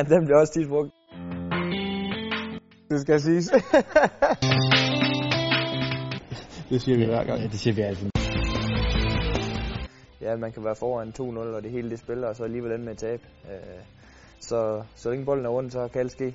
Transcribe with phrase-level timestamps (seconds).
[0.00, 0.90] den bliver også tit brugt.
[2.90, 3.46] Det skal siges.
[6.70, 7.40] det siger vi hver gang.
[7.40, 8.10] Ja, det siger vi altid.
[10.20, 12.84] Ja, man kan være foran 2-0, og det hele det spiller, og så alligevel ende
[12.84, 13.20] med et tab.
[13.44, 13.58] Øh,
[14.40, 16.34] så, så længe bolden er rundt, så kan alt ske.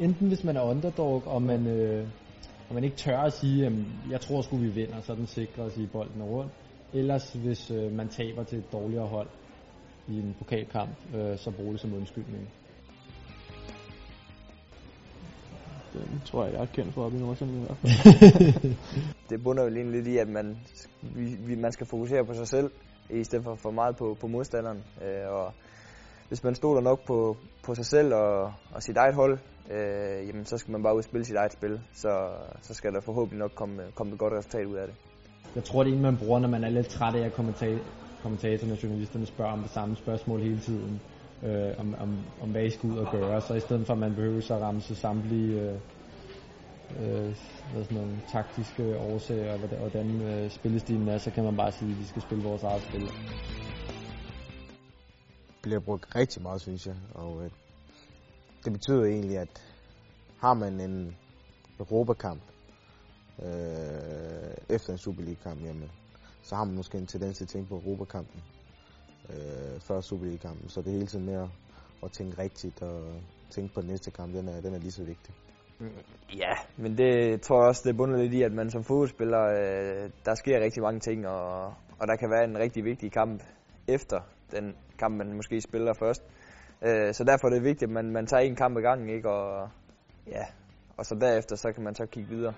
[0.00, 2.08] Enten hvis man er underdog, og man, øh,
[2.68, 3.72] og man ikke tør at sige, at
[4.10, 6.52] jeg tror sgu vi vinder, så er den sikre at sige, at bolden er rundt.
[6.92, 9.28] Ellers hvis øh, man taber til et dårligere hold
[10.08, 12.48] i en pokalkamp, øh, så bruger det som undskyldning.
[15.92, 18.74] Den tror jeg, jeg er kendt for op i Nordsjælland i hvert fald.
[19.30, 20.58] det bunder jo lige lidt i, at man,
[21.02, 22.70] vi, vi, man skal fokusere på sig selv,
[23.10, 24.84] i stedet for for meget på, på modstanderen.
[25.02, 25.52] Øh, og
[26.28, 29.38] hvis man stoler nok på, på sig selv og, og sit eget hold,
[29.70, 31.80] øh, jamen, så skal man bare udspille sit eget spil.
[31.92, 32.28] Så,
[32.62, 34.96] så skal der forhåbentlig nok komme, komme et godt resultat ud af det.
[35.54, 37.82] Jeg tror, det er en, man bruger, når man er lidt træt af, at kommenta-
[38.22, 41.00] kommentatorerne og journalisterne spørger om det samme spørgsmål hele tiden.
[41.42, 43.40] Øh, om, om, om hvad I skal ud og gøre.
[43.40, 45.74] Så i stedet for, at man behøver så ramme sig samtlige øh,
[47.00, 47.36] øh,
[47.72, 51.72] hvad sådan nogle taktiske årsager, og hvordan, hvordan øh, spillestilen er, så kan man bare
[51.72, 53.02] sige, at vi skal spille vores eget spil.
[55.62, 56.96] bliver brugt rigtig meget, synes jeg.
[57.14, 57.50] Og øh,
[58.64, 59.48] det betyder egentlig, at
[60.38, 61.16] har man en
[61.78, 62.42] Europakamp
[63.42, 63.48] øh,
[64.68, 65.90] efter en Superliga-kamp, jamen,
[66.42, 68.42] så har man måske en tendens til at tænke på Europakampen
[69.30, 70.68] øh, før Superliga-kampen.
[70.68, 71.48] Så det er hele tiden med at,
[72.04, 73.02] at tænke rigtigt og
[73.50, 75.34] tænke på den næste kamp, den er, den er lige så vigtig.
[76.36, 80.10] Ja, men det tror jeg også, det bunder lidt i, at man som fodboldspiller, øh,
[80.24, 81.66] der sker rigtig mange ting, og,
[81.98, 83.42] og der kan være en rigtig vigtig kamp
[83.88, 86.22] efter den kamp, man måske spiller først.
[86.82, 89.30] Øh, så derfor er det vigtigt, at man, man tager en kamp ad gangen, ikke?
[89.30, 89.68] Og,
[90.26, 90.44] ja,
[90.96, 92.54] og så derefter, så kan man så kigge videre.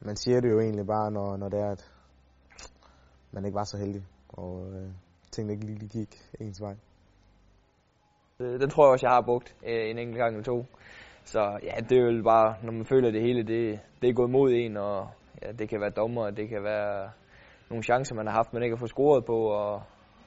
[0.00, 1.90] Man siger det jo egentlig bare, når, når det er, at
[3.32, 4.88] man ikke var så heldig, og øh,
[5.30, 6.74] tingene ikke lige gik ens vej.
[8.40, 10.66] Øh, den tror jeg også, jeg har brugt øh, en enkelt gang eller to.
[11.24, 14.14] Så ja, det er jo bare, når man føler, at det hele det, det er
[14.14, 15.08] gået mod en, og
[15.42, 17.10] ja, det kan være dommer, det kan være
[17.70, 19.82] nogle chancer, man har haft, man ikke har fået scoret på, og,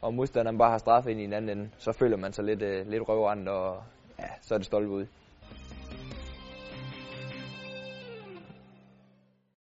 [0.00, 2.62] og modstanderen bare har straffet ind i en anden ende, så føler man sig lidt,
[2.62, 3.82] øh, lidt røvrendt, og
[4.18, 5.06] ja, så er det stolpe ud.